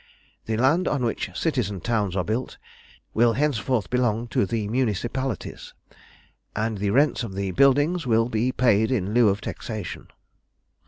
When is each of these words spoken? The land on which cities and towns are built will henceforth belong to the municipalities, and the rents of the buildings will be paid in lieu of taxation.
The 0.47 0.57
land 0.57 0.87
on 0.87 1.03
which 1.05 1.29
cities 1.37 1.69
and 1.69 1.83
towns 1.83 2.15
are 2.15 2.23
built 2.23 2.57
will 3.13 3.33
henceforth 3.33 3.91
belong 3.91 4.27
to 4.29 4.47
the 4.47 4.67
municipalities, 4.67 5.75
and 6.55 6.79
the 6.79 6.89
rents 6.89 7.21
of 7.21 7.35
the 7.35 7.51
buildings 7.51 8.07
will 8.07 8.27
be 8.27 8.51
paid 8.51 8.91
in 8.91 9.13
lieu 9.13 9.29
of 9.29 9.41
taxation. 9.41 10.07